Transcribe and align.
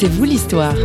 C'est 0.00 0.06
vous 0.06 0.22
l'histoire. 0.22 0.76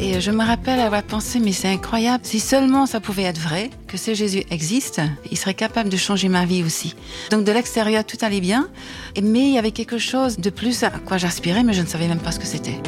Et 0.00 0.20
je 0.20 0.32
me 0.32 0.44
rappelle 0.44 0.80
avoir 0.80 1.04
pensé, 1.04 1.38
mais 1.38 1.52
c'est 1.52 1.68
incroyable, 1.68 2.24
si 2.24 2.40
seulement 2.40 2.86
ça 2.86 2.98
pouvait 2.98 3.22
être 3.22 3.38
vrai, 3.38 3.70
que 3.86 3.96
ce 3.96 4.14
Jésus 4.14 4.42
existe, 4.50 5.00
il 5.30 5.38
serait 5.38 5.54
capable 5.54 5.90
de 5.90 5.96
changer 5.96 6.28
ma 6.28 6.44
vie 6.44 6.64
aussi. 6.64 6.96
Donc 7.30 7.44
de 7.44 7.52
l'extérieur, 7.52 8.04
tout 8.04 8.18
allait 8.22 8.40
bien, 8.40 8.68
mais 9.22 9.42
il 9.42 9.54
y 9.54 9.58
avait 9.58 9.70
quelque 9.70 9.98
chose 9.98 10.38
de 10.38 10.50
plus 10.50 10.82
à 10.82 10.90
quoi 10.90 11.18
j'aspirais, 11.18 11.62
mais 11.62 11.72
je 11.72 11.82
ne 11.82 11.86
savais 11.86 12.08
même 12.08 12.18
pas 12.18 12.32
ce 12.32 12.40
que 12.40 12.46
c'était. 12.46 12.80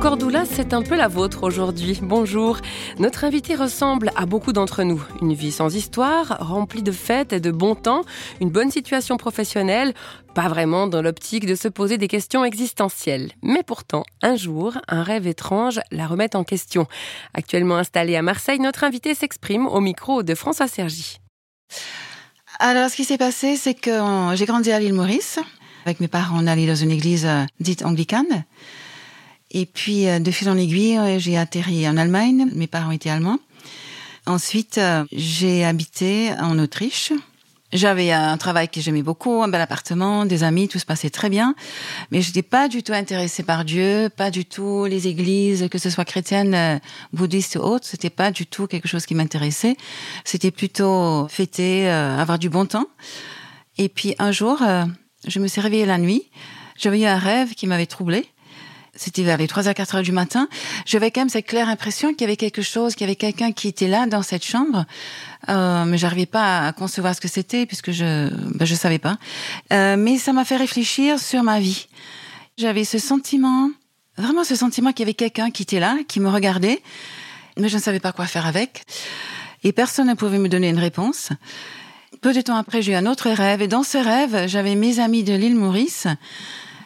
Cordula, 0.00 0.44
c'est 0.44 0.74
un 0.74 0.82
peu 0.82 0.94
la 0.94 1.08
vôtre 1.08 1.42
aujourd'hui. 1.42 1.98
Bonjour. 2.02 2.58
Notre 2.98 3.24
invité 3.24 3.54
ressemble 3.54 4.12
à 4.14 4.26
beaucoup 4.26 4.52
d'entre 4.52 4.82
nous. 4.82 5.02
Une 5.22 5.32
vie 5.32 5.50
sans 5.50 5.74
histoire, 5.74 6.36
remplie 6.40 6.82
de 6.82 6.92
fêtes 6.92 7.32
et 7.32 7.40
de 7.40 7.50
bon 7.50 7.74
temps, 7.74 8.02
une 8.40 8.50
bonne 8.50 8.70
situation 8.70 9.16
professionnelle, 9.16 9.94
pas 10.34 10.48
vraiment 10.48 10.86
dans 10.86 11.02
l'optique 11.02 11.46
de 11.46 11.54
se 11.54 11.68
poser 11.68 11.98
des 11.98 12.08
questions 12.08 12.44
existentielles. 12.44 13.32
Mais 13.42 13.62
pourtant, 13.62 14.04
un 14.22 14.36
jour, 14.36 14.74
un 14.88 15.02
rêve 15.02 15.26
étrange 15.26 15.80
la 15.90 16.06
remet 16.06 16.36
en 16.36 16.44
question. 16.44 16.86
Actuellement 17.34 17.76
installé 17.76 18.16
à 18.16 18.22
Marseille, 18.22 18.60
notre 18.60 18.84
invité 18.84 19.14
s'exprime 19.14 19.66
au 19.66 19.80
micro 19.80 20.22
de 20.22 20.34
François 20.34 20.68
Sergi. 20.68 21.18
Alors, 22.58 22.90
ce 22.90 22.96
qui 22.96 23.04
s'est 23.04 23.18
passé, 23.18 23.56
c'est 23.56 23.74
que 23.74 23.90
j'ai 24.34 24.46
grandi 24.46 24.72
à 24.72 24.78
l'île 24.78 24.94
Maurice. 24.94 25.38
Avec 25.84 26.00
mes 26.00 26.08
parents, 26.08 26.38
on 26.42 26.46
allait 26.46 26.66
dans 26.66 26.74
une 26.74 26.90
église 26.90 27.26
euh, 27.26 27.44
dite 27.60 27.84
anglicane. 27.84 28.44
Et 29.50 29.66
puis, 29.66 30.08
euh, 30.08 30.18
de 30.18 30.30
fil 30.30 30.48
en 30.48 30.56
aiguille, 30.56 30.98
euh, 30.98 31.18
j'ai 31.18 31.36
atterri 31.36 31.88
en 31.88 31.96
Allemagne. 31.96 32.48
Mes 32.54 32.66
parents 32.66 32.90
étaient 32.90 33.10
allemands. 33.10 33.38
Ensuite, 34.26 34.78
euh, 34.78 35.04
j'ai 35.12 35.64
habité 35.64 36.32
en 36.40 36.58
Autriche. 36.58 37.12
J'avais 37.72 38.12
un 38.12 38.36
travail 38.38 38.68
que 38.68 38.80
j'aimais 38.80 39.02
beaucoup, 39.02 39.42
un 39.42 39.48
bel 39.48 39.60
appartement, 39.60 40.24
des 40.24 40.44
amis, 40.44 40.68
tout 40.68 40.78
se 40.78 40.86
passait 40.86 41.10
très 41.10 41.28
bien. 41.28 41.54
Mais 42.10 42.22
je 42.22 42.28
n'étais 42.28 42.42
pas 42.42 42.68
du 42.68 42.82
tout 42.82 42.92
intéressée 42.92 43.42
par 43.42 43.64
Dieu, 43.64 44.08
pas 44.16 44.30
du 44.30 44.44
tout 44.44 44.84
les 44.84 45.08
églises, 45.08 45.68
que 45.68 45.78
ce 45.78 45.90
soit 45.90 46.04
chrétiennes, 46.04 46.80
bouddhistes 47.12 47.56
ou 47.56 47.60
autres. 47.60 47.84
C'était 47.84 48.08
pas 48.08 48.30
du 48.30 48.46
tout 48.46 48.68
quelque 48.68 48.86
chose 48.86 49.04
qui 49.04 49.16
m'intéressait. 49.16 49.76
C'était 50.24 50.52
plutôt 50.52 51.26
fêter, 51.28 51.88
avoir 51.88 52.38
du 52.38 52.48
bon 52.48 52.66
temps. 52.66 52.86
Et 53.78 53.88
puis 53.88 54.14
un 54.20 54.30
jour, 54.30 54.62
je 55.26 55.38
me 55.40 55.48
suis 55.48 55.60
réveillée 55.60 55.86
la 55.86 55.98
nuit. 55.98 56.30
J'avais 56.78 57.00
eu 57.00 57.04
un 57.04 57.18
rêve 57.18 57.54
qui 57.54 57.66
m'avait 57.66 57.86
troublée 57.86 58.26
c'était 58.96 59.22
vers 59.22 59.36
les 59.36 59.46
3 59.46 59.68
à 59.68 59.74
4 59.74 59.96
heures 59.96 60.02
du 60.02 60.12
matin, 60.12 60.48
j'avais 60.84 61.10
quand 61.10 61.20
même 61.22 61.28
cette 61.28 61.46
claire 61.46 61.68
impression 61.68 62.12
qu'il 62.12 62.22
y 62.22 62.24
avait 62.24 62.36
quelque 62.36 62.62
chose, 62.62 62.94
qu'il 62.94 63.06
y 63.06 63.10
avait 63.10 63.16
quelqu'un 63.16 63.52
qui 63.52 63.68
était 63.68 63.88
là 63.88 64.06
dans 64.06 64.22
cette 64.22 64.44
chambre, 64.44 64.84
euh, 65.48 65.84
mais 65.84 65.98
j'arrivais 65.98 66.26
pas 66.26 66.66
à 66.66 66.72
concevoir 66.72 67.14
ce 67.14 67.20
que 67.20 67.28
c'était 67.28 67.66
puisque 67.66 67.92
je 67.92 68.28
ben, 68.54 68.64
je 68.64 68.74
savais 68.74 68.98
pas. 68.98 69.18
Euh, 69.72 69.96
mais 69.96 70.18
ça 70.18 70.32
m'a 70.32 70.44
fait 70.44 70.56
réfléchir 70.56 71.18
sur 71.18 71.42
ma 71.42 71.60
vie. 71.60 71.86
J'avais 72.58 72.84
ce 72.84 72.98
sentiment, 72.98 73.70
vraiment 74.16 74.44
ce 74.44 74.56
sentiment 74.56 74.92
qu'il 74.92 75.00
y 75.00 75.06
avait 75.06 75.14
quelqu'un 75.14 75.50
qui 75.50 75.62
était 75.62 75.80
là, 75.80 75.98
qui 76.08 76.20
me 76.20 76.28
regardait, 76.28 76.82
mais 77.58 77.68
je 77.68 77.76
ne 77.76 77.82
savais 77.82 78.00
pas 78.00 78.12
quoi 78.12 78.26
faire 78.26 78.46
avec. 78.46 78.82
Et 79.62 79.72
personne 79.72 80.08
ne 80.08 80.14
pouvait 80.14 80.38
me 80.38 80.48
donner 80.48 80.68
une 80.68 80.78
réponse. 80.78 81.30
Peu 82.20 82.32
de 82.32 82.40
temps 82.40 82.56
après, 82.56 82.82
j'ai 82.82 82.92
eu 82.92 82.94
un 82.94 83.06
autre 83.06 83.30
rêve, 83.30 83.62
et 83.62 83.68
dans 83.68 83.82
ce 83.82 83.98
rêve, 83.98 84.48
j'avais 84.48 84.74
mes 84.74 85.00
amis 85.00 85.22
de 85.22 85.34
l'île 85.34 85.56
Maurice 85.56 86.06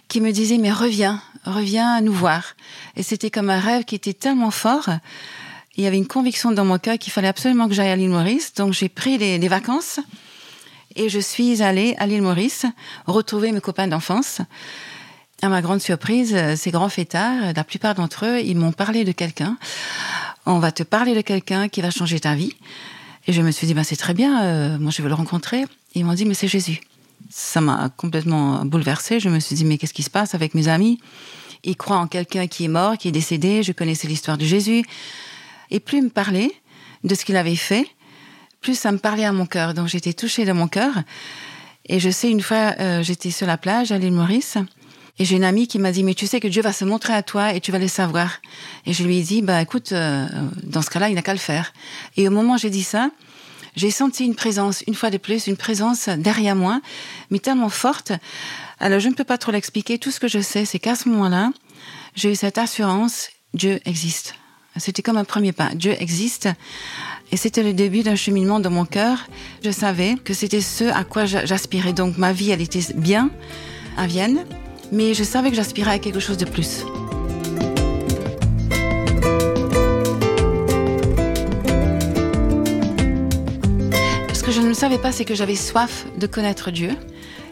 qui 0.08 0.20
me 0.20 0.32
disaient 0.32 0.58
mais 0.58 0.72
reviens, 0.72 1.22
reviens 1.44 2.00
nous 2.00 2.12
voir. 2.12 2.54
Et 2.96 3.02
c'était 3.02 3.30
comme 3.30 3.50
un 3.50 3.60
rêve 3.60 3.84
qui 3.84 3.94
était 3.94 4.12
tellement 4.12 4.50
fort. 4.50 4.88
Il 5.76 5.84
y 5.84 5.86
avait 5.86 5.96
une 5.96 6.06
conviction 6.06 6.52
dans 6.52 6.64
mon 6.64 6.78
cœur 6.78 6.98
qu'il 6.98 7.12
fallait 7.12 7.28
absolument 7.28 7.68
que 7.68 7.74
j'aille 7.74 7.90
à 7.90 7.96
l'île 7.96 8.10
Maurice. 8.10 8.54
Donc 8.54 8.72
j'ai 8.72 8.88
pris 8.88 9.18
des, 9.18 9.48
vacances 9.48 10.00
et 10.96 11.08
je 11.08 11.20
suis 11.20 11.62
allée 11.62 11.94
à 11.98 12.06
l'île 12.06 12.22
Maurice 12.22 12.66
retrouver 13.06 13.52
mes 13.52 13.60
copains 13.60 13.86
d'enfance. 13.86 14.40
À 15.42 15.48
ma 15.48 15.62
grande 15.62 15.80
surprise, 15.80 16.36
ces 16.56 16.70
grands 16.70 16.90
fêtards, 16.90 17.54
la 17.56 17.64
plupart 17.64 17.94
d'entre 17.94 18.26
eux, 18.26 18.40
ils 18.40 18.58
m'ont 18.58 18.72
parlé 18.72 19.04
de 19.04 19.12
quelqu'un. 19.12 19.56
On 20.44 20.58
va 20.58 20.72
te 20.72 20.82
parler 20.82 21.14
de 21.14 21.22
quelqu'un 21.22 21.68
qui 21.68 21.80
va 21.80 21.90
changer 21.90 22.20
ta 22.20 22.34
vie. 22.34 22.54
Et 23.26 23.32
je 23.32 23.40
me 23.40 23.50
suis 23.50 23.66
dit, 23.66 23.74
ben, 23.74 23.84
c'est 23.84 23.96
très 23.96 24.12
bien, 24.14 24.42
euh, 24.42 24.78
moi 24.78 24.90
je 24.90 25.00
veux 25.02 25.08
le 25.08 25.14
rencontrer. 25.14 25.64
ils 25.94 26.04
m'ont 26.04 26.14
dit, 26.14 26.24
mais 26.24 26.34
c'est 26.34 26.48
Jésus 26.48 26.80
ça 27.30 27.60
m'a 27.60 27.88
complètement 27.96 28.64
bouleversée. 28.64 29.20
Je 29.20 29.28
me 29.28 29.38
suis 29.38 29.54
dit, 29.54 29.64
mais 29.64 29.78
qu'est-ce 29.78 29.94
qui 29.94 30.02
se 30.02 30.10
passe 30.10 30.34
avec 30.34 30.54
mes 30.54 30.68
amis? 30.68 31.00
Ils 31.62 31.76
croient 31.76 31.98
en 31.98 32.06
quelqu'un 32.06 32.46
qui 32.46 32.64
est 32.64 32.68
mort, 32.68 32.98
qui 32.98 33.08
est 33.08 33.12
décédé. 33.12 33.62
Je 33.62 33.72
connaissais 33.72 34.08
l'histoire 34.08 34.36
de 34.36 34.44
Jésus. 34.44 34.84
Et 35.70 35.80
plus 35.80 35.98
il 35.98 36.04
me 36.04 36.10
parlait 36.10 36.52
de 37.04 37.14
ce 37.14 37.24
qu'il 37.24 37.36
avait 37.36 37.56
fait, 37.56 37.86
plus 38.60 38.78
ça 38.78 38.92
me 38.92 38.98
parlait 38.98 39.24
à 39.24 39.32
mon 39.32 39.46
cœur. 39.46 39.74
Donc 39.74 39.86
j'étais 39.86 40.12
touchée 40.12 40.44
dans 40.44 40.54
mon 40.54 40.68
cœur. 40.68 40.92
Et 41.86 42.00
je 42.00 42.10
sais, 42.10 42.30
une 42.30 42.42
fois, 42.42 42.74
euh, 42.78 43.02
j'étais 43.02 43.30
sur 43.30 43.46
la 43.46 43.56
plage 43.56 43.92
à 43.92 43.98
l'île 43.98 44.12
Maurice. 44.12 44.58
Et 45.18 45.24
j'ai 45.24 45.36
une 45.36 45.44
amie 45.44 45.66
qui 45.66 45.78
m'a 45.78 45.92
dit, 45.92 46.02
mais 46.02 46.14
tu 46.14 46.26
sais 46.26 46.40
que 46.40 46.48
Dieu 46.48 46.62
va 46.62 46.72
se 46.72 46.84
montrer 46.84 47.12
à 47.12 47.22
toi 47.22 47.52
et 47.52 47.60
tu 47.60 47.72
vas 47.72 47.78
le 47.78 47.88
savoir. 47.88 48.40
Et 48.86 48.92
je 48.92 49.04
lui 49.04 49.18
ai 49.18 49.22
dit, 49.22 49.42
bah 49.42 49.60
écoute, 49.60 49.92
euh, 49.92 50.26
dans 50.62 50.82
ce 50.82 50.90
cas-là, 50.90 51.08
il 51.10 51.14
n'a 51.14 51.22
qu'à 51.22 51.34
le 51.34 51.38
faire. 51.38 51.72
Et 52.16 52.26
au 52.26 52.30
moment 52.30 52.54
où 52.54 52.58
j'ai 52.58 52.70
dit 52.70 52.82
ça, 52.82 53.10
j'ai 53.76 53.90
senti 53.90 54.24
une 54.24 54.34
présence, 54.34 54.82
une 54.86 54.94
fois 54.94 55.10
de 55.10 55.18
plus, 55.18 55.46
une 55.46 55.56
présence 55.56 56.08
derrière 56.08 56.56
moi, 56.56 56.80
mais 57.30 57.38
tellement 57.38 57.68
forte. 57.68 58.12
Alors, 58.78 59.00
je 59.00 59.08
ne 59.08 59.14
peux 59.14 59.24
pas 59.24 59.38
trop 59.38 59.52
l'expliquer. 59.52 59.98
Tout 59.98 60.10
ce 60.10 60.20
que 60.20 60.28
je 60.28 60.40
sais, 60.40 60.64
c'est 60.64 60.78
qu'à 60.78 60.94
ce 60.94 61.08
moment-là, 61.08 61.52
j'ai 62.14 62.32
eu 62.32 62.34
cette 62.34 62.58
assurance, 62.58 63.28
Dieu 63.54 63.80
existe. 63.84 64.34
C'était 64.76 65.02
comme 65.02 65.16
un 65.16 65.24
premier 65.24 65.52
pas. 65.52 65.70
Dieu 65.74 65.94
existe. 65.98 66.48
Et 67.32 67.36
c'était 67.36 67.62
le 67.62 67.72
début 67.72 68.02
d'un 68.02 68.16
cheminement 68.16 68.60
dans 68.60 68.70
mon 68.70 68.84
cœur. 68.84 69.26
Je 69.64 69.70
savais 69.70 70.16
que 70.24 70.34
c'était 70.34 70.60
ce 70.60 70.84
à 70.84 71.04
quoi 71.04 71.26
j'aspirais. 71.26 71.92
Donc, 71.92 72.18
ma 72.18 72.32
vie, 72.32 72.50
elle 72.50 72.60
était 72.60 72.92
bien 72.94 73.30
à 73.96 74.06
Vienne, 74.06 74.44
mais 74.92 75.14
je 75.14 75.24
savais 75.24 75.50
que 75.50 75.56
j'aspirais 75.56 75.92
à 75.92 75.98
quelque 75.98 76.20
chose 76.20 76.38
de 76.38 76.44
plus. 76.44 76.84
Savais 84.80 84.96
pas, 84.96 85.12
c'est 85.12 85.26
que 85.26 85.34
j'avais 85.34 85.56
soif 85.56 86.06
de 86.16 86.26
connaître 86.26 86.70
Dieu. 86.70 86.96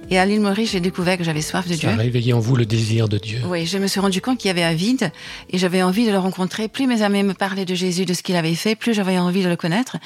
Et 0.09 0.19
à 0.19 0.25
l'île 0.25 0.41
Maurice, 0.41 0.71
j'ai 0.71 0.81
découvert 0.81 1.19
que 1.19 1.25
j'avais 1.25 1.43
soif 1.43 1.69
de 1.69 1.75
Dieu. 1.75 1.91
Ça 1.91 1.94
a 1.94 1.99
réveillé 1.99 2.33
en 2.33 2.41
vous 2.41 2.56
le 2.56 2.65
désir 2.65 3.06
de 3.06 3.19
Dieu. 3.19 3.41
Oui, 3.44 3.66
je 3.66 3.77
me 3.77 3.87
suis 3.87 4.00
rendu 4.00 4.22
compte 4.22 4.39
qu'il 4.39 4.49
y 4.49 4.50
avait 4.50 4.62
un 4.62 4.72
vide 4.72 5.12
et 5.50 5.59
j'avais 5.59 5.83
envie 5.83 6.06
de 6.06 6.11
le 6.11 6.19
rencontrer. 6.19 6.69
Plus 6.69 6.87
mes 6.87 7.03
amis 7.03 7.22
me 7.22 7.34
parlaient 7.34 7.66
de 7.66 7.75
Jésus, 7.75 8.06
de 8.06 8.15
ce 8.15 8.22
qu'il 8.22 8.34
avait 8.34 8.55
fait, 8.55 8.77
plus 8.77 8.94
j'avais 8.94 9.19
envie 9.19 9.43
de 9.43 9.49
le 9.50 9.56
connaître. 9.56 9.99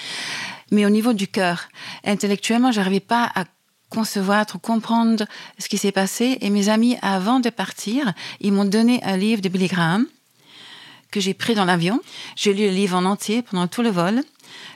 Mais 0.72 0.84
au 0.84 0.90
niveau 0.90 1.12
du 1.12 1.28
cœur, 1.28 1.68
intellectuellement, 2.04 2.72
j'arrivais 2.72 2.98
pas 2.98 3.30
à 3.36 3.44
concevoir, 3.88 4.40
à 4.40 4.44
comprendre 4.58 5.24
ce 5.60 5.68
qui 5.68 5.78
s'est 5.78 5.92
passé. 5.92 6.38
Et 6.40 6.50
mes 6.50 6.70
amis, 6.70 6.96
avant 7.02 7.38
de 7.38 7.50
partir, 7.50 8.14
ils 8.40 8.52
m'ont 8.52 8.64
donné 8.64 9.00
un 9.04 9.16
livre 9.16 9.40
de 9.40 9.48
Billy 9.48 9.68
Graham 9.68 10.06
que 11.12 11.20
j'ai 11.20 11.34
pris 11.34 11.54
dans 11.54 11.66
l'avion. 11.66 12.00
J'ai 12.34 12.52
lu 12.52 12.64
le 12.64 12.72
livre 12.72 12.96
en 12.96 13.04
entier 13.04 13.42
pendant 13.42 13.68
tout 13.68 13.82
le 13.82 13.90
vol 13.90 14.24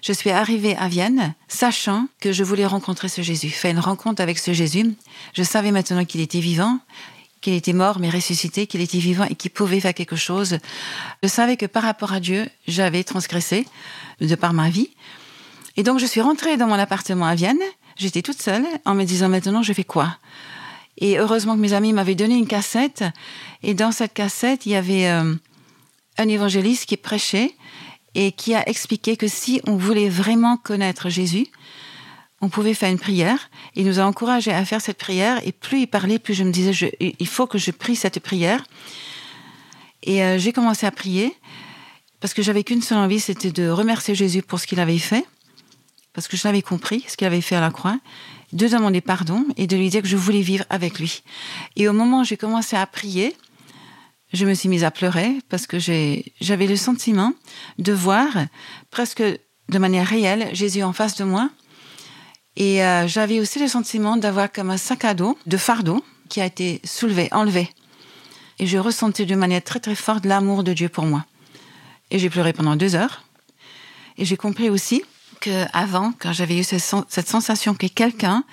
je 0.02 0.12
suis 0.12 0.30
arrivée 0.30 0.76
à 0.76 0.88
Vienne, 0.88 1.34
sachant 1.48 2.06
que 2.20 2.32
je 2.32 2.44
voulais 2.44 2.66
rencontrer 2.66 3.08
ce 3.08 3.22
Jésus, 3.22 3.50
faire 3.50 3.70
une 3.70 3.80
rencontre 3.80 4.22
avec 4.22 4.38
ce 4.38 4.52
Jésus. 4.52 4.94
Je 5.34 5.42
savais 5.42 5.70
maintenant 5.70 6.04
qu'il 6.04 6.20
était 6.20 6.40
vivant, 6.40 6.78
qu'il 7.40 7.54
était 7.54 7.72
mort 7.72 7.98
mais 7.98 8.10
ressuscité, 8.10 8.66
qu'il 8.66 8.80
était 8.80 8.98
vivant 8.98 9.24
et 9.24 9.34
qu'il 9.34 9.50
pouvait 9.50 9.80
faire 9.80 9.94
quelque 9.94 10.16
chose. 10.16 10.58
Je 11.22 11.28
savais 11.28 11.56
que 11.56 11.66
par 11.66 11.82
rapport 11.82 12.12
à 12.12 12.20
Dieu, 12.20 12.48
j'avais 12.66 13.04
transgressé 13.04 13.66
de 14.20 14.34
par 14.34 14.52
ma 14.52 14.70
vie. 14.70 14.90
Et 15.76 15.82
donc 15.82 15.98
je 15.98 16.06
suis 16.06 16.20
rentrée 16.20 16.56
dans 16.56 16.66
mon 16.66 16.74
appartement 16.74 17.26
à 17.26 17.34
Vienne. 17.34 17.58
J'étais 17.96 18.22
toute 18.22 18.40
seule 18.40 18.64
en 18.84 18.94
me 18.94 19.04
disant 19.04 19.28
maintenant 19.28 19.62
je 19.62 19.72
fais 19.72 19.84
quoi? 19.84 20.16
Et 20.98 21.18
heureusement 21.18 21.54
que 21.54 21.60
mes 21.60 21.72
amis 21.72 21.92
m'avaient 21.92 22.14
donné 22.14 22.34
une 22.36 22.46
cassette. 22.46 23.04
Et 23.62 23.74
dans 23.74 23.92
cette 23.92 24.14
cassette, 24.14 24.66
il 24.66 24.72
y 24.72 24.76
avait 24.76 25.08
euh, 25.08 25.34
un 26.18 26.28
évangéliste 26.28 26.86
qui 26.86 26.96
prêchait 26.96 27.54
et 28.16 28.32
qui 28.32 28.54
a 28.54 28.66
expliqué 28.66 29.18
que 29.18 29.28
si 29.28 29.60
on 29.66 29.76
voulait 29.76 30.08
vraiment 30.08 30.56
connaître 30.56 31.10
Jésus, 31.10 31.46
on 32.40 32.48
pouvait 32.48 32.72
faire 32.72 32.90
une 32.90 32.98
prière. 32.98 33.50
Il 33.74 33.84
nous 33.84 34.00
a 34.00 34.04
encouragés 34.04 34.52
à 34.52 34.64
faire 34.64 34.80
cette 34.80 34.96
prière 34.96 35.40
et 35.46 35.52
plus 35.52 35.80
il 35.80 35.86
parlait, 35.86 36.18
plus 36.18 36.32
je 36.32 36.42
me 36.42 36.50
disais, 36.50 36.96
il 37.00 37.26
faut 37.26 37.46
que 37.46 37.58
je 37.58 37.70
prie 37.70 37.94
cette 37.94 38.20
prière. 38.20 38.64
Et 40.02 40.24
euh, 40.24 40.38
j'ai 40.38 40.52
commencé 40.52 40.86
à 40.86 40.90
prier 40.90 41.34
parce 42.20 42.32
que 42.32 42.42
j'avais 42.42 42.64
qu'une 42.64 42.80
seule 42.80 42.98
envie, 42.98 43.20
c'était 43.20 43.52
de 43.52 43.68
remercier 43.68 44.14
Jésus 44.14 44.40
pour 44.40 44.60
ce 44.60 44.66
qu'il 44.66 44.80
avait 44.80 44.98
fait, 44.98 45.26
parce 46.14 46.26
que 46.26 46.38
je 46.38 46.48
l'avais 46.48 46.62
compris, 46.62 47.04
ce 47.06 47.18
qu'il 47.18 47.26
avait 47.26 47.42
fait 47.42 47.56
à 47.56 47.60
la 47.60 47.70
croix, 47.70 47.98
de 48.54 48.66
demander 48.66 49.02
pardon 49.02 49.44
et 49.58 49.66
de 49.66 49.76
lui 49.76 49.90
dire 49.90 50.00
que 50.00 50.08
je 50.08 50.16
voulais 50.16 50.40
vivre 50.40 50.64
avec 50.70 50.98
lui. 50.98 51.22
Et 51.76 51.86
au 51.86 51.92
moment 51.92 52.20
où 52.20 52.24
j'ai 52.24 52.38
commencé 52.38 52.76
à 52.76 52.86
prier, 52.86 53.36
je 54.32 54.44
me 54.44 54.54
suis 54.54 54.68
mise 54.68 54.84
à 54.84 54.90
pleurer 54.90 55.38
parce 55.48 55.66
que 55.66 55.78
j'avais 55.78 56.66
le 56.66 56.76
sentiment 56.76 57.32
de 57.78 57.92
voir 57.92 58.28
presque 58.90 59.22
de 59.22 59.78
manière 59.78 60.06
réelle 60.06 60.50
Jésus 60.52 60.82
en 60.82 60.92
face 60.92 61.16
de 61.16 61.24
moi. 61.24 61.50
Et 62.56 62.82
euh, 62.82 63.06
j'avais 63.06 63.40
aussi 63.40 63.58
le 63.58 63.68
sentiment 63.68 64.16
d'avoir 64.16 64.50
comme 64.50 64.70
un 64.70 64.78
sac 64.78 65.04
à 65.04 65.14
dos 65.14 65.38
de 65.46 65.56
fardeau 65.56 66.04
qui 66.28 66.40
a 66.40 66.46
été 66.46 66.80
soulevé, 66.84 67.28
enlevé. 67.32 67.68
Et 68.58 68.66
je 68.66 68.78
ressentais 68.78 69.26
de 69.26 69.34
manière 69.34 69.62
très 69.62 69.80
très 69.80 69.94
forte 69.94 70.24
l'amour 70.24 70.64
de 70.64 70.72
Dieu 70.72 70.88
pour 70.88 71.04
moi. 71.04 71.24
Et 72.10 72.18
j'ai 72.18 72.30
pleuré 72.30 72.52
pendant 72.52 72.76
deux 72.76 72.94
heures. 72.94 73.24
Et 74.16 74.24
j'ai 74.24 74.36
compris 74.36 74.70
aussi 74.70 75.02
que 75.40 75.66
avant, 75.74 76.12
quand 76.18 76.32
j'avais 76.32 76.58
eu 76.58 76.64
cette 76.64 77.28
sensation 77.28 77.74
que 77.74 77.86
quelqu'un 77.86 78.44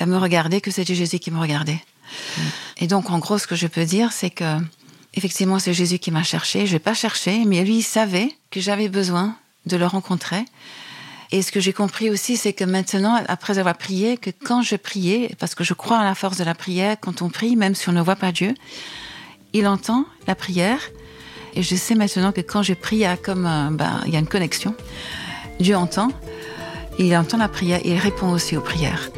me 0.00 0.16
regardait, 0.16 0.62
que 0.62 0.70
c'était 0.70 0.94
Jésus 0.94 1.18
qui 1.18 1.30
me 1.30 1.38
regardait. 1.38 1.82
Et 2.78 2.86
donc, 2.86 3.10
en 3.10 3.18
gros, 3.18 3.36
ce 3.36 3.46
que 3.46 3.56
je 3.56 3.66
peux 3.66 3.84
dire, 3.84 4.12
c'est 4.12 4.30
que 4.30 4.56
effectivement, 5.14 5.58
c'est 5.58 5.74
Jésus 5.74 5.98
qui 5.98 6.10
m'a 6.10 6.22
cherché. 6.22 6.66
Je 6.66 6.74
n'ai 6.74 6.78
pas 6.78 6.94
cherché, 6.94 7.44
mais 7.46 7.64
lui, 7.64 7.78
il 7.78 7.82
savait 7.82 8.30
que 8.50 8.60
j'avais 8.60 8.88
besoin 8.88 9.36
de 9.66 9.76
le 9.76 9.86
rencontrer. 9.86 10.44
Et 11.32 11.42
ce 11.42 11.52
que 11.52 11.60
j'ai 11.60 11.72
compris 11.72 12.10
aussi, 12.10 12.36
c'est 12.36 12.52
que 12.52 12.64
maintenant, 12.64 13.22
après 13.28 13.58
avoir 13.58 13.76
prié, 13.76 14.16
que 14.16 14.30
quand 14.30 14.62
je 14.62 14.74
priais, 14.74 15.34
parce 15.38 15.54
que 15.54 15.62
je 15.62 15.74
crois 15.74 15.98
en 15.98 16.02
la 16.02 16.16
force 16.16 16.38
de 16.38 16.44
la 16.44 16.54
prière, 16.54 16.96
quand 17.00 17.22
on 17.22 17.28
prie, 17.28 17.54
même 17.54 17.74
si 17.74 17.88
on 17.88 17.92
ne 17.92 18.00
voit 18.00 18.16
pas 18.16 18.32
Dieu, 18.32 18.54
il 19.52 19.66
entend 19.68 20.06
la 20.26 20.34
prière. 20.34 20.80
Et 21.54 21.62
je 21.62 21.76
sais 21.76 21.94
maintenant 21.94 22.32
que 22.32 22.40
quand 22.40 22.62
je 22.62 22.74
prie, 22.74 22.96
il 22.96 23.00
y 23.00 23.04
a 23.04 23.16
comme 23.16 23.76
ben, 23.76 24.02
il 24.06 24.12
y 24.12 24.16
a 24.16 24.18
une 24.18 24.26
connexion. 24.26 24.74
Dieu 25.60 25.76
entend, 25.76 26.08
il 26.98 27.16
entend 27.16 27.38
la 27.38 27.48
prière 27.48 27.80
il 27.84 27.96
répond 27.96 28.30
aussi 28.30 28.56
aux 28.56 28.60
prières. 28.60 29.10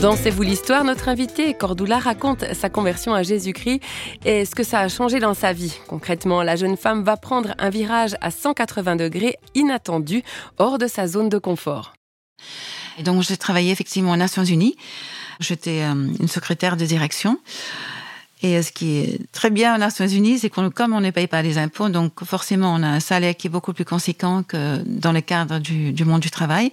Dans 0.00 0.14
C'est 0.14 0.30
vous 0.30 0.42
l'histoire, 0.42 0.84
notre 0.84 1.08
invité 1.08 1.54
Cordula 1.54 1.98
raconte 1.98 2.44
sa 2.54 2.70
conversion 2.70 3.14
à 3.14 3.24
Jésus-Christ 3.24 3.80
et 4.24 4.44
ce 4.44 4.54
que 4.54 4.62
ça 4.62 4.78
a 4.78 4.88
changé 4.88 5.18
dans 5.18 5.34
sa 5.34 5.52
vie. 5.52 5.74
Concrètement, 5.88 6.44
la 6.44 6.54
jeune 6.54 6.76
femme 6.76 7.02
va 7.02 7.16
prendre 7.16 7.52
un 7.58 7.68
virage 7.68 8.14
à 8.20 8.30
180 8.30 8.94
degrés 8.94 9.34
inattendu 9.56 10.22
hors 10.58 10.78
de 10.78 10.86
sa 10.86 11.08
zone 11.08 11.28
de 11.28 11.38
confort. 11.38 11.94
Et 12.96 13.02
donc 13.02 13.22
j'ai 13.22 13.36
travaillé 13.36 13.72
effectivement 13.72 14.12
aux 14.12 14.16
Nations 14.16 14.44
Unies. 14.44 14.76
J'étais 15.40 15.82
euh, 15.82 15.94
une 16.20 16.28
secrétaire 16.28 16.76
de 16.76 16.84
direction. 16.84 17.40
Et 18.42 18.56
euh, 18.56 18.62
ce 18.62 18.70
qui 18.70 18.98
est 18.98 19.32
très 19.32 19.50
bien 19.50 19.74
aux 19.74 19.78
Nations 19.78 20.06
Unies, 20.06 20.38
c'est 20.38 20.48
que 20.48 20.68
comme 20.68 20.92
on 20.92 21.00
ne 21.00 21.10
paye 21.10 21.26
pas 21.26 21.42
les 21.42 21.58
impôts, 21.58 21.88
donc 21.88 22.22
forcément 22.24 22.72
on 22.72 22.84
a 22.84 22.88
un 22.88 23.00
salaire 23.00 23.36
qui 23.36 23.48
est 23.48 23.50
beaucoup 23.50 23.72
plus 23.72 23.84
conséquent 23.84 24.44
que 24.44 24.80
dans 24.86 25.10
le 25.10 25.22
cadre 25.22 25.58
du 25.58 26.04
monde 26.04 26.20
du 26.20 26.30
travail. 26.30 26.70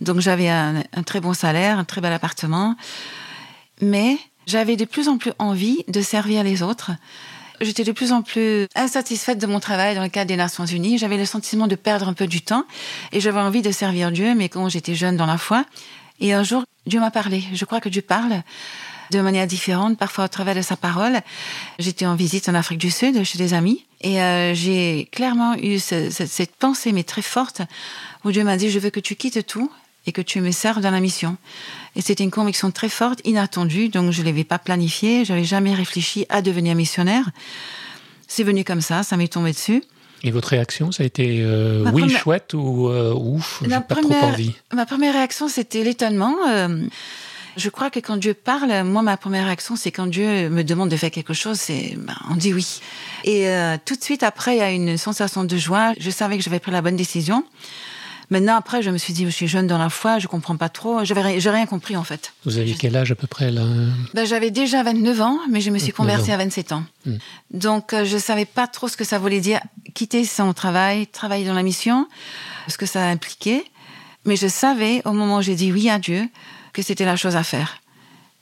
Donc 0.00 0.20
j'avais 0.20 0.48
un, 0.48 0.82
très 1.04 1.20
bon 1.20 1.32
salaire, 1.32 1.78
un 1.78 1.84
très 1.84 2.00
bel 2.00 2.12
appartement. 2.12 2.76
Mais 3.80 4.18
j'avais 4.46 4.76
de 4.76 4.84
plus 4.84 5.08
en 5.08 5.18
plus 5.18 5.32
envie 5.38 5.84
de 5.88 6.00
servir 6.00 6.44
les 6.44 6.62
autres. 6.62 6.92
J'étais 7.60 7.84
de 7.84 7.92
plus 7.92 8.12
en 8.12 8.22
plus 8.22 8.66
insatisfaite 8.74 9.38
de 9.38 9.46
mon 9.46 9.60
travail 9.60 9.94
dans 9.94 10.02
le 10.02 10.08
cadre 10.08 10.28
des 10.28 10.36
Nations 10.36 10.66
Unies. 10.66 10.98
J'avais 10.98 11.16
le 11.16 11.24
sentiment 11.24 11.66
de 11.66 11.74
perdre 11.74 12.08
un 12.08 12.12
peu 12.12 12.26
du 12.26 12.42
temps 12.42 12.64
et 13.12 13.20
j'avais 13.20 13.40
envie 13.40 13.62
de 13.62 13.70
servir 13.70 14.12
Dieu, 14.12 14.34
mais 14.34 14.48
quand 14.48 14.68
j'étais 14.68 14.94
jeune 14.94 15.16
dans 15.16 15.26
la 15.26 15.38
foi. 15.38 15.64
Et 16.20 16.34
un 16.34 16.42
jour, 16.42 16.64
Dieu 16.86 17.00
m'a 17.00 17.10
parlé. 17.10 17.44
Je 17.54 17.64
crois 17.64 17.80
que 17.80 17.88
Dieu 17.88 18.02
parle 18.02 18.42
de 19.10 19.20
manière 19.20 19.46
différente, 19.46 19.96
parfois 19.96 20.24
au 20.24 20.28
travers 20.28 20.54
de 20.54 20.62
sa 20.62 20.76
parole. 20.76 21.20
J'étais 21.78 22.06
en 22.06 22.14
visite 22.14 22.48
en 22.48 22.54
Afrique 22.54 22.78
du 22.78 22.90
Sud 22.90 23.22
chez 23.24 23.38
des 23.38 23.54
amis 23.54 23.84
et 24.02 24.20
euh, 24.20 24.54
j'ai 24.54 25.08
clairement 25.12 25.54
eu 25.54 25.78
cette 25.78 26.56
pensée, 26.56 26.92
mais 26.92 27.04
très 27.04 27.22
forte, 27.22 27.62
où 28.24 28.32
Dieu 28.32 28.44
m'a 28.44 28.56
dit, 28.56 28.70
je 28.70 28.78
veux 28.78 28.90
que 28.90 29.00
tu 29.00 29.16
quittes 29.16 29.46
tout 29.46 29.70
et 30.06 30.12
que 30.12 30.22
tu 30.22 30.40
me 30.40 30.50
serves 30.50 30.80
dans 30.80 30.90
la 30.90 31.00
mission. 31.00 31.36
Et 31.96 32.00
c'était 32.00 32.24
une 32.24 32.30
conviction 32.30 32.70
très 32.70 32.88
forte, 32.88 33.20
inattendue, 33.24 33.88
donc 33.88 34.12
je 34.12 34.20
ne 34.20 34.26
l'avais 34.26 34.44
pas 34.44 34.58
planifiée, 34.58 35.24
j'avais 35.24 35.44
jamais 35.44 35.74
réfléchi 35.74 36.26
à 36.28 36.42
devenir 36.42 36.74
missionnaire. 36.74 37.30
C'est 38.28 38.44
venu 38.44 38.64
comme 38.64 38.80
ça, 38.80 39.02
ça 39.02 39.16
m'est 39.16 39.32
tombé 39.32 39.52
dessus. 39.52 39.82
Et 40.22 40.30
votre 40.30 40.48
réaction, 40.48 40.92
ça 40.92 41.02
a 41.02 41.06
été 41.06 41.40
euh, 41.42 41.90
oui, 41.92 42.08
chouette 42.08 42.54
ou 42.54 42.88
euh, 42.88 43.14
ouf, 43.14 43.62
j'ai 43.62 43.68
pas 43.68 43.96
trop 43.96 44.12
envie 44.14 44.54
Ma 44.72 44.86
première 44.86 45.12
réaction, 45.12 45.48
c'était 45.48 45.84
l'étonnement. 45.84 46.34
Euh, 46.48 46.84
je 47.56 47.68
crois 47.70 47.90
que 47.90 48.00
quand 48.00 48.16
Dieu 48.16 48.34
parle, 48.34 48.82
moi, 48.82 49.02
ma 49.02 49.16
première 49.16 49.44
réaction, 49.44 49.76
c'est 49.76 49.90
quand 49.90 50.06
Dieu 50.06 50.48
me 50.50 50.62
demande 50.62 50.90
de 50.90 50.96
faire 50.96 51.10
quelque 51.10 51.32
chose, 51.32 51.58
c'est, 51.58 51.96
ben, 51.96 52.16
on 52.30 52.34
dit 52.34 52.52
oui. 52.52 52.80
Et 53.24 53.48
tout 53.86 53.96
de 53.96 54.02
suite 54.02 54.22
après, 54.22 54.56
il 54.56 54.58
y 54.58 54.62
a 54.62 54.70
une 54.70 54.98
sensation 54.98 55.44
de 55.44 55.56
joie. 55.56 55.94
Je 55.98 56.10
savais 56.10 56.36
que 56.36 56.42
j'avais 56.42 56.60
pris 56.60 56.70
la 56.70 56.82
bonne 56.82 56.96
décision. 56.96 57.44
Maintenant, 58.28 58.56
après, 58.56 58.82
je 58.82 58.90
me 58.90 58.98
suis 58.98 59.12
dit, 59.12 59.24
je 59.24 59.30
suis 59.30 59.46
jeune 59.46 59.68
dans 59.68 59.78
la 59.78 59.88
foi, 59.88 60.18
je 60.18 60.26
comprends 60.26 60.56
pas 60.56 60.68
trop. 60.68 61.04
Je 61.04 61.14
n'ai 61.14 61.38
rien 61.38 61.66
compris, 61.66 61.96
en 61.96 62.02
fait. 62.02 62.32
Vous 62.44 62.58
aviez 62.58 62.74
quel 62.74 62.96
âge 62.96 63.12
à 63.12 63.14
peu 63.14 63.28
près, 63.28 63.52
là? 63.52 63.64
Ben, 64.14 64.26
J'avais 64.26 64.50
déjà 64.50 64.82
29 64.82 65.20
ans, 65.20 65.38
mais 65.48 65.60
je 65.60 65.70
me 65.70 65.78
suis 65.78 65.92
convertie 65.92 66.32
à 66.32 66.36
27 66.36 66.72
ans. 66.72 66.84
Hmm. 67.04 67.16
Donc, 67.52 67.92
euh, 67.92 68.04
je 68.04 68.18
savais 68.18 68.44
pas 68.44 68.66
trop 68.66 68.88
ce 68.88 68.96
que 68.96 69.04
ça 69.04 69.20
voulait 69.20 69.40
dire 69.40 69.60
quitter 69.94 70.24
son 70.24 70.52
travail, 70.54 71.06
travailler 71.06 71.46
dans 71.46 71.54
la 71.54 71.62
mission, 71.62 72.08
ce 72.66 72.76
que 72.76 72.86
ça 72.86 73.06
impliquait. 73.06 73.64
Mais 74.24 74.34
je 74.34 74.48
savais, 74.48 75.02
au 75.04 75.12
moment 75.12 75.38
où 75.38 75.42
j'ai 75.42 75.54
dit 75.54 75.72
oui 75.72 75.88
à 75.88 76.00
Dieu, 76.00 76.28
que 76.72 76.82
c'était 76.82 77.04
la 77.04 77.16
chose 77.16 77.36
à 77.36 77.44
faire. 77.44 77.80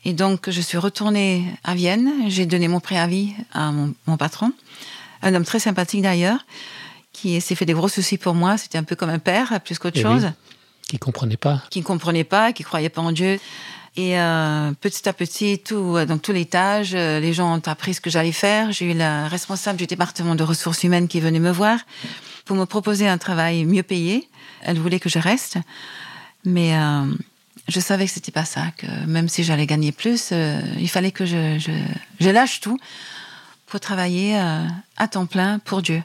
Et 0.07 0.15
donc, 0.15 0.49
je 0.49 0.61
suis 0.63 0.79
retournée 0.79 1.45
à 1.63 1.75
Vienne. 1.75 2.11
J'ai 2.29 2.47
donné 2.47 2.69
mon 2.69 2.81
préavis 2.81 3.35
à 3.53 3.71
mon, 3.71 3.95
mon 4.07 4.17
patron, 4.17 4.53
un 5.23 5.35
homme 5.35 5.45
très 5.45 5.61
sympathique 5.61 6.01
d'ailleurs 6.01 6.45
qui 7.15 7.41
s'est 7.41 7.55
fait 7.55 7.65
des 7.65 7.73
gros 7.73 7.89
soucis 7.89 8.19
pour 8.19 8.35
moi. 8.35 8.59
C'était 8.59 8.77
un 8.77 8.83
peu 8.83 8.97
comme 8.97 9.09
un 9.09 9.19
père, 9.19 9.59
plus 9.65 9.79
qu'autre 9.79 9.97
eh 9.99 10.03
chose. 10.03 10.31
qui 10.87 10.99
comprenait 10.99 11.39
pas. 11.39 11.63
Qui 11.71 11.79
ne 11.79 11.85
comprenait 11.85 12.25
pas, 12.25 12.53
qui 12.53 12.63
croyait 12.63 12.91
pas 12.91 13.01
en 13.01 13.13
Dieu. 13.13 13.41
Et 13.97 14.19
euh, 14.19 14.73
petit 14.81 15.09
à 15.09 15.13
petit, 15.13 15.61
tout, 15.61 15.97
euh, 15.97 16.05
dans 16.05 16.19
tous 16.19 16.33
les 16.33 17.33
gens 17.33 17.57
ont 17.57 17.63
appris 17.67 17.95
ce 17.95 18.01
que 18.01 18.11
j'allais 18.11 18.33
faire. 18.33 18.73
J'ai 18.73 18.91
eu 18.91 18.95
la 18.95 19.29
responsable 19.29 19.79
du 19.79 19.87
département 19.87 20.35
de 20.35 20.43
ressources 20.43 20.83
humaines 20.83 21.07
qui 21.07 21.21
venait 21.21 21.39
me 21.39 21.53
voir 21.53 21.79
pour 22.45 22.57
me 22.57 22.65
proposer 22.65 23.07
un 23.07 23.19
travail 23.19 23.65
mieux 23.65 23.85
payé. 23.85 24.29
Elle 24.63 24.79
voulait 24.79 24.99
que 24.99 25.09
je 25.09 25.21
reste, 25.21 25.59
mais 26.45 26.77
euh, 26.77 27.05
je 27.69 27.79
savais 27.79 28.07
que 28.07 28.11
c'était 28.11 28.33
pas 28.33 28.45
ça. 28.45 28.73
Que 28.77 28.87
même 29.07 29.29
si 29.29 29.45
j'allais 29.45 29.67
gagner 29.67 29.93
plus, 29.93 30.31
euh, 30.33 30.61
il 30.81 30.89
fallait 30.89 31.13
que 31.13 31.25
je, 31.25 31.59
je, 31.61 31.71
je 32.19 32.31
lâche 32.31 32.61
tout 32.61 32.79
travailler 33.79 34.37
euh, 34.37 34.67
à 34.97 35.09
temps 35.09 35.27
plein 35.27 35.59
pour 35.59 35.83
Dieu. 35.83 36.03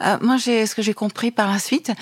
Euh, 0.00 0.18
moi, 0.20 0.38
ce 0.38 0.74
que 0.74 0.82
j'ai 0.82 0.94
compris 0.94 1.30
par 1.30 1.50
la 1.50 1.58
suite, 1.58 1.92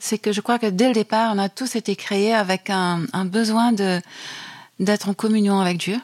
c'est 0.00 0.18
que 0.18 0.32
je 0.32 0.40
crois 0.40 0.58
que 0.58 0.66
dès 0.66 0.88
le 0.88 0.94
départ, 0.94 1.32
on 1.34 1.38
a 1.38 1.48
tous 1.48 1.76
été 1.76 1.96
créés 1.96 2.34
avec 2.34 2.70
un, 2.70 3.00
besoin 3.24 3.72
d'être 3.72 5.08
en 5.08 5.14
communion 5.14 5.60
avec 5.60 5.78
Dieu. 5.78 5.98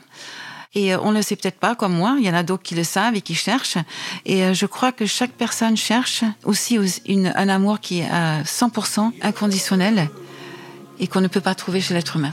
Et 0.75 0.95
euh, 0.95 0.99
on 1.03 1.13
ne 1.13 1.17
le 1.17 1.23
sait 1.23 1.37
peut-être 1.37 1.59
pas 1.59 1.75
comme 1.75 1.95
moi, 1.95 2.17
il 2.19 2.25
y 2.25 2.31
en 2.31 2.35
a 2.35 2.43
d'autres 2.43 2.63
qui 2.63 2.75
le 2.75 2.85
savent 2.85 3.15
et 3.15 3.21
qui 3.21 3.35
cherchent. 3.35 3.79
Et 4.25 4.55
je 4.55 4.67
crois 4.67 4.93
que 4.93 5.07
chaque 5.07 5.33
personne 5.33 5.77
cherche 5.77 6.25
aussi 6.45 6.79
un 7.15 7.49
amour 7.49 7.81
qui 7.81 8.01
est 8.01 8.09
à 8.11 8.43
100% 8.43 9.13
inconditionnel 9.23 10.09
et 10.99 11.07
qu'on 11.07 11.21
ne 11.21 11.29
peut 11.29 11.41
pas 11.41 11.55
trouver 11.55 11.81
chez 11.81 11.95
l'être 11.95 12.17
humain. 12.17 12.33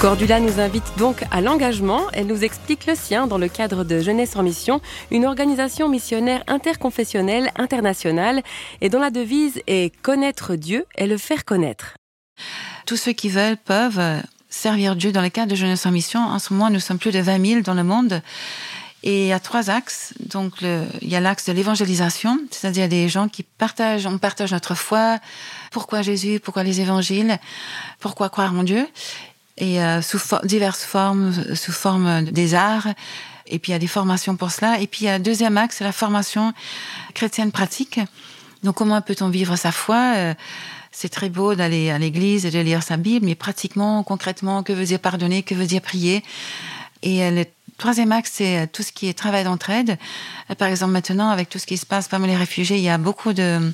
Cordula 0.00 0.40
nous 0.40 0.60
invite 0.60 0.84
donc 0.98 1.24
à 1.30 1.40
l'engagement. 1.40 2.02
Elle 2.12 2.26
nous 2.26 2.44
explique 2.44 2.86
le 2.86 2.94
sien 2.94 3.26
dans 3.26 3.38
le 3.38 3.48
cadre 3.48 3.82
de 3.82 3.98
Jeunesse 4.00 4.36
en 4.36 4.42
Mission, 4.42 4.80
une 5.10 5.24
organisation 5.24 5.88
missionnaire 5.88 6.44
interconfessionnelle 6.46 7.50
internationale 7.56 8.42
et 8.82 8.90
dont 8.90 9.00
la 9.00 9.10
devise 9.10 9.62
est 9.66 9.96
connaître 10.02 10.54
Dieu 10.54 10.84
et 10.96 11.06
le 11.06 11.16
faire 11.16 11.46
connaître. 11.46 11.94
Tous 12.84 12.96
ceux 12.96 13.12
qui 13.12 13.30
veulent 13.30 13.56
peuvent 13.56 14.22
servir 14.50 14.96
Dieu 14.96 15.12
dans 15.12 15.22
le 15.22 15.30
cadre 15.30 15.50
de 15.50 15.56
Jeunesse 15.56 15.86
en 15.86 15.92
Mission. 15.92 16.20
En 16.20 16.38
ce 16.38 16.52
moment, 16.52 16.68
nous 16.68 16.80
sommes 16.80 16.98
plus 16.98 17.12
de 17.12 17.20
20 17.20 17.46
000 17.46 17.60
dans 17.62 17.74
le 17.74 17.82
monde. 17.82 18.22
Et 19.02 19.22
il 19.22 19.28
y 19.28 19.32
a 19.32 19.40
trois 19.40 19.70
axes. 19.70 20.12
Donc, 20.20 20.60
il 20.60 21.08
y 21.08 21.16
a 21.16 21.20
l'axe 21.20 21.46
de 21.46 21.52
l'évangélisation, 21.52 22.38
c'est-à-dire 22.50 22.88
des 22.88 23.08
gens 23.08 23.28
qui 23.28 23.44
partagent, 23.44 24.06
on 24.06 24.18
partage 24.18 24.52
notre 24.52 24.74
foi, 24.74 25.18
pourquoi 25.70 26.02
Jésus, 26.02 26.38
pourquoi 26.38 26.64
les 26.64 26.80
évangiles, 26.80 27.38
pourquoi 27.98 28.28
croire 28.28 28.52
en 28.52 28.62
Dieu? 28.62 28.86
Et 29.58 29.82
euh, 29.82 30.02
sous 30.02 30.18
diverses 30.44 30.84
formes, 30.84 31.32
sous 31.54 31.72
forme 31.72 32.24
des 32.24 32.54
arts. 32.54 32.88
Et 33.46 33.58
puis 33.58 33.70
il 33.70 33.74
y 33.74 33.76
a 33.76 33.78
des 33.78 33.86
formations 33.86 34.36
pour 34.36 34.50
cela. 34.50 34.80
Et 34.80 34.86
puis 34.86 35.02
il 35.02 35.04
y 35.06 35.08
a 35.08 35.14
un 35.14 35.20
deuxième 35.20 35.56
axe, 35.56 35.76
c'est 35.78 35.84
la 35.84 35.92
formation 35.92 36.52
chrétienne 37.14 37.52
pratique. 37.52 38.00
Donc 38.62 38.76
comment 38.76 39.00
peut-on 39.00 39.28
vivre 39.28 39.56
sa 39.56 39.72
foi 39.72 40.14
euh, 40.16 40.34
C'est 40.90 41.08
très 41.08 41.28
beau 41.28 41.54
d'aller 41.54 41.90
à 41.90 41.98
l'église 41.98 42.44
et 42.44 42.50
de 42.50 42.58
lire 42.58 42.82
sa 42.82 42.96
Bible, 42.96 43.24
mais 43.24 43.34
pratiquement, 43.34 44.02
concrètement, 44.02 44.62
que 44.62 44.72
veut 44.72 44.84
dire 44.84 44.98
pardonner, 44.98 45.42
que 45.42 45.54
veut 45.54 45.66
dire 45.66 45.80
prier? 45.80 46.22
Et 47.02 47.22
euh, 47.22 47.30
le 47.30 47.44
troisième 47.78 48.12
axe, 48.12 48.32
c'est 48.34 48.66
tout 48.72 48.82
ce 48.82 48.92
qui 48.92 49.08
est 49.08 49.14
travail 49.14 49.44
d'entraide. 49.44 49.98
Par 50.58 50.68
exemple, 50.68 50.92
maintenant, 50.92 51.28
avec 51.28 51.48
tout 51.48 51.58
ce 51.58 51.66
qui 51.66 51.76
se 51.76 51.86
passe 51.86 52.08
parmi 52.08 52.26
les 52.26 52.36
réfugiés, 52.36 52.78
il 52.78 52.82
y 52.82 52.88
a 52.88 52.98
beaucoup 52.98 53.34
de, 53.34 53.72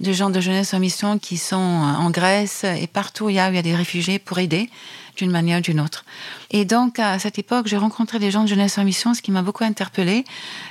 de 0.00 0.12
gens 0.12 0.30
de 0.30 0.40
jeunesse 0.40 0.72
en 0.72 0.78
mission 0.78 1.18
qui 1.18 1.36
sont 1.36 1.56
en 1.56 2.10
Grèce 2.10 2.64
et 2.64 2.86
partout 2.86 3.26
où 3.26 3.28
il 3.30 3.36
y 3.36 3.40
a, 3.40 3.50
il 3.50 3.56
y 3.56 3.58
a 3.58 3.62
des 3.62 3.74
réfugiés 3.74 4.18
pour 4.18 4.38
aider 4.38 4.70
d'une 5.16 5.30
manière 5.30 5.58
ou 5.58 5.62
d'une 5.62 5.80
autre. 5.80 6.04
Et 6.50 6.64
donc, 6.64 6.98
à 6.98 7.18
cette 7.18 7.38
époque, 7.38 7.66
j'ai 7.66 7.76
rencontré 7.76 8.18
des 8.18 8.30
gens 8.30 8.42
de 8.42 8.48
jeunesse 8.48 8.78
en 8.78 8.84
mission, 8.84 9.14
ce 9.14 9.22
qui 9.22 9.30
m'a 9.30 9.42
beaucoup 9.42 9.64
interpellée. 9.64 10.24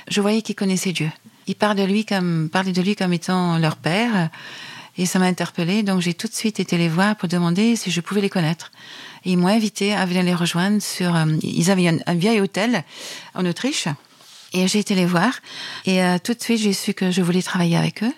Je 0.08 0.20
voyais 0.20 0.42
qu'ils 0.42 0.56
connaissaient 0.56 0.92
Dieu. 0.92 1.10
Ils 1.46 1.54
parlaient 1.54 1.86
de 1.86 1.92
lui 1.92 2.04
comme, 2.04 2.48
de 2.48 2.82
lui 2.82 2.96
comme 2.96 3.12
étant 3.12 3.58
leur 3.58 3.76
père. 3.76 4.30
Et 4.98 5.06
ça 5.06 5.18
m'a 5.18 5.26
interpellée. 5.26 5.82
Donc, 5.82 6.00
j'ai 6.00 6.14
tout 6.14 6.28
de 6.28 6.34
suite 6.34 6.60
été 6.60 6.76
les 6.76 6.88
voir 6.88 7.16
pour 7.16 7.28
demander 7.28 7.76
si 7.76 7.90
je 7.90 8.00
pouvais 8.00 8.20
les 8.20 8.30
connaître. 8.30 8.70
Et 9.24 9.32
ils 9.32 9.38
m'ont 9.38 9.48
invité 9.48 9.94
à 9.94 10.04
venir 10.04 10.22
les 10.22 10.34
rejoindre 10.34 10.82
sur, 10.82 11.14
euh, 11.14 11.26
ils 11.42 11.70
avaient 11.70 11.88
un, 11.88 12.14
vieil 12.14 12.40
hôtel 12.40 12.84
en 13.34 13.46
Autriche. 13.46 13.88
Et 14.52 14.68
j'ai 14.68 14.80
été 14.80 14.94
les 14.94 15.06
voir. 15.06 15.32
Et 15.86 16.02
euh, 16.02 16.18
tout 16.22 16.34
de 16.34 16.42
suite, 16.42 16.58
j'ai 16.58 16.74
su 16.74 16.92
que 16.92 17.10
je 17.10 17.22
voulais 17.22 17.42
travailler 17.42 17.76
avec 17.76 18.02
eux. 18.02 18.12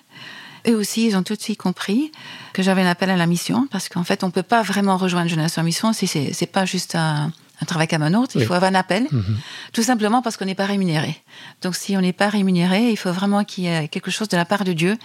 Eux 0.67 0.77
aussi, 0.77 1.07
ils 1.07 1.17
ont 1.17 1.23
tout 1.23 1.35
de 1.35 1.41
suite 1.41 1.59
compris 1.59 2.11
que 2.53 2.63
j'avais 2.63 2.83
un 2.83 2.87
appel 2.87 3.11
à 3.11 3.17
la 3.17 3.27
mission, 3.27 3.69
parce 3.71 3.89
qu'en 3.89 4.05
fait, 4.05 4.25
on 4.25 4.31
peut 4.31 4.43
pas 4.43 4.63
vraiment 4.63 4.97
rejoindre 4.97 5.29
Jeunesse 5.29 5.59
en 5.59 5.63
mission 5.63 5.93
si 5.93 6.07
c'est, 6.07 6.33
c'est 6.33 6.47
pas 6.47 6.65
juste 6.65 6.95
un, 6.95 7.33
travail 7.67 7.89
comme 7.89 8.03
un 8.03 8.15
autre. 8.15 8.33
Il 8.37 8.45
faut 8.45 8.53
avoir 8.53 8.71
un 8.71 8.75
appel, 8.75 9.07
mhm. 9.11 9.39
tout 9.73 9.83
simplement 9.83 10.21
parce 10.21 10.37
qu'on 10.37 10.45
n'est 10.45 10.55
pas 10.55 10.67
rémunéré. 10.67 11.17
Donc, 11.63 11.77
si 11.77 11.97
on 11.97 12.01
n'est 12.01 12.13
pas 12.13 12.29
rémunéré, 12.29 12.91
il 12.91 12.97
faut 12.97 13.13
vraiment 13.13 13.43
qu'il 13.45 13.65
y 13.65 13.69
ait 13.69 13.89
quelque 13.89 14.11
chose 14.11 14.29
de 14.29 14.37
la 14.37 14.45
part 14.45 14.65
de 14.65 14.73
Dieu 14.73 14.99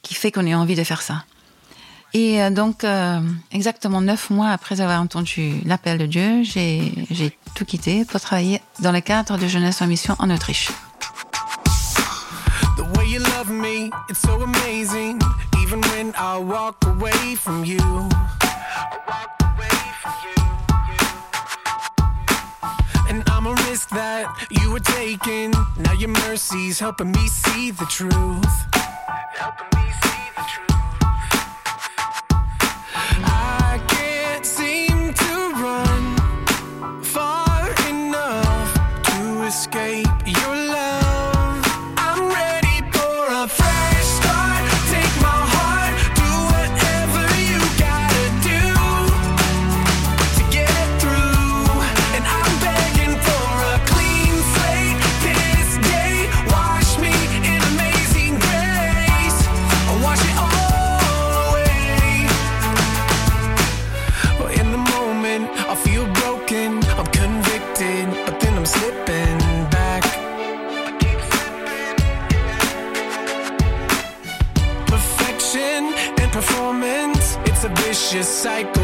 qui 0.00 0.14
fait 0.14 0.32
qu'on 0.32 0.46
ait 0.46 0.54
envie 0.54 0.74
de 0.74 0.84
faire 0.84 1.02
ça. 1.02 1.24
Et 2.14 2.42
euh, 2.42 2.50
donc, 2.50 2.84
euh, 2.84 3.20
exactement 3.52 4.00
neuf 4.00 4.30
mois 4.30 4.50
après 4.50 4.80
avoir 4.80 5.00
entendu 5.00 5.54
l'appel 5.64 5.98
de 5.98 6.06
Dieu, 6.06 6.42
j'ai 6.42 7.36
tout 7.54 7.64
quitté 7.64 8.04
pour 8.04 8.20
travailler 8.20 8.60
dans 8.80 8.92
le 8.92 9.00
cadre 9.00 9.38
de 9.38 9.46
Jeunesse 9.46 9.80
en 9.80 9.86
mission 9.86 10.16
en 10.18 10.30
Autriche. 10.30 10.68
You 13.12 13.18
love 13.18 13.50
me, 13.50 13.90
it's 14.08 14.20
so 14.20 14.40
amazing. 14.40 15.20
Even 15.60 15.82
when 15.92 16.14
I 16.16 16.38
walk 16.38 16.76
away 16.86 17.34
from 17.34 17.62
you. 17.62 17.76
Away 17.78 18.08
from 20.02 20.14
you, 20.26 20.40
you. 20.88 20.98
And 23.10 23.22
I'm 23.28 23.46
a 23.46 23.52
risk 23.68 23.90
that 23.90 24.34
you 24.50 24.72
were 24.72 24.80
taking. 24.80 25.50
Now 25.76 25.92
your 25.92 26.08
mercy's 26.24 26.80
helping 26.80 27.12
me 27.12 27.28
see 27.28 27.70
the 27.70 27.84
truth. 27.84 28.54
Helping 29.42 29.68
me 29.78 29.84
see 30.02 30.24
the 30.38 30.44
truth. 30.52 30.78
I 33.26 33.78
can't 33.88 34.46
seem 34.46 35.12
to 35.12 35.34
run 35.64 36.16
far 37.02 37.68
enough 37.90 38.72
to 39.08 39.42
escape 39.44 39.81
psycho 78.42 78.81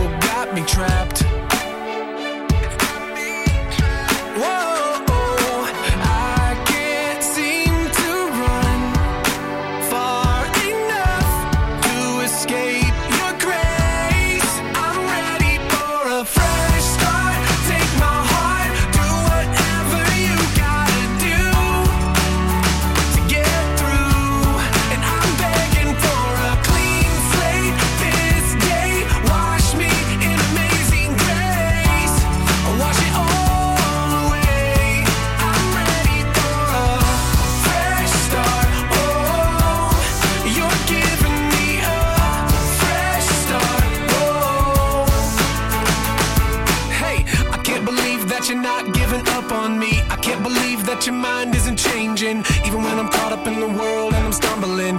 your 51.06 51.14
mind 51.14 51.54
isn't 51.54 51.76
changing. 51.76 52.44
Even 52.64 52.82
when 52.82 52.98
I'm 52.98 53.08
caught 53.08 53.32
up 53.32 53.46
in 53.46 53.60
the 53.60 53.68
world 53.68 54.14
and 54.14 54.24
I'm 54.26 54.32
stumbling. 54.32 54.98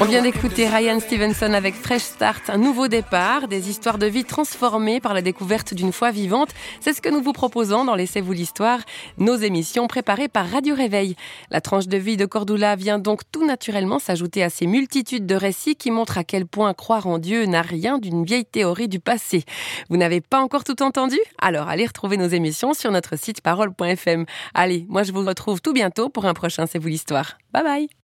On 0.00 0.04
vient 0.04 0.22
d'écouter 0.22 0.68
Ryan 0.68 0.98
Stevenson 1.00 1.52
avec 1.52 1.74
Fresh 1.74 2.02
Start, 2.02 2.48
un 2.48 2.58
nouveau 2.58 2.88
départ, 2.88 3.48
des 3.48 3.68
histoires 3.68 3.98
de 3.98 4.06
vie 4.06 4.24
transformées 4.24 5.00
par 5.00 5.14
la 5.14 5.22
découverte 5.22 5.74
d'une 5.74 5.92
foi 5.92 6.10
vivante. 6.10 6.50
C'est 6.80 6.92
ce 6.92 7.00
que 7.00 7.08
nous 7.08 7.22
vous 7.22 7.32
proposons 7.32 7.84
dans 7.84 7.94
Laissez-vous 7.94 8.32
l'histoire, 8.32 8.80
nos 9.18 9.36
émissions 9.36 9.86
préparées 9.86 10.28
par 10.28 10.48
Radio 10.48 10.74
Réveil. 10.74 11.16
La 11.50 11.60
tranche 11.60 11.88
de 11.88 11.96
vie 11.96 12.16
de 12.16 12.26
Cordula 12.26 12.76
vient 12.76 12.98
donc 12.98 13.22
tout 13.30 13.46
naturellement 13.46 13.98
s'ajouter 13.98 14.42
à 14.42 14.50
ces 14.50 14.66
multitudes 14.66 15.26
de 15.26 15.34
récits 15.34 15.76
qui 15.76 15.90
montrent 15.90 16.18
à 16.18 16.24
quel 16.24 16.46
point 16.46 16.74
croire 16.74 17.06
en 17.06 17.18
Dieu 17.18 17.46
n'a 17.46 17.62
rien 17.62 17.98
d'une 17.98 18.24
vieille 18.24 18.46
théorie 18.46 18.88
du 18.88 19.00
passé. 19.00 19.44
Vous 19.90 19.96
n'avez 19.96 20.20
pas 20.20 20.40
encore 20.40 20.64
tout 20.64 20.82
entendu? 20.82 21.18
Alors 21.40 21.68
allez 21.68 21.86
retrouver 21.86 22.16
nos 22.16 22.28
émissions 22.28 22.74
sur 22.74 22.90
notre 22.90 23.16
site 23.16 23.40
parole.fm. 23.40 24.24
Allez, 24.54 24.86
moi 24.88 25.02
je 25.02 25.12
vous 25.12 25.24
retrouve 25.24 25.60
tout 25.60 25.72
bientôt 25.72 26.08
pour 26.08 26.24
un 26.24 26.34
prochain 26.34 26.66
C'est 26.66 26.78
vous 26.78 26.88
l'histoire. 26.88 27.38
Bye 27.52 27.64
bye 27.64 28.03